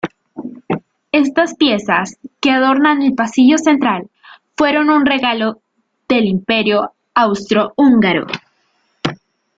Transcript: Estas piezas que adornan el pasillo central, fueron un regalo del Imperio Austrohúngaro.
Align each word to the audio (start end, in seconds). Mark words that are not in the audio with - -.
Estas 1.11 1.53
piezas 1.55 2.17
que 2.39 2.49
adornan 2.49 3.03
el 3.03 3.13
pasillo 3.13 3.59
central, 3.59 4.09
fueron 4.57 4.89
un 4.89 5.05
regalo 5.05 5.61
del 6.09 6.25
Imperio 6.25 6.93
Austrohúngaro. 7.13 8.25